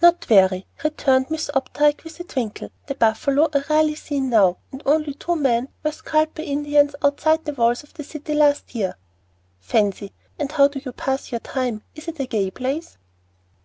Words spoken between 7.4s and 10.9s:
the walls of the city last year." "Fancy! And how do